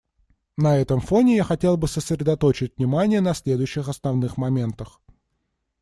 На 0.57 0.77
этом 0.79 0.99
фоне 0.99 1.35
я 1.35 1.43
хотел 1.43 1.77
бы 1.77 1.87
сосредоточить 1.87 2.75
внимание 2.77 3.21
на 3.21 3.35
следующих 3.35 3.87
основных 3.87 4.35
моментах. 4.35 4.99